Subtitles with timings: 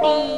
[0.00, 0.37] 你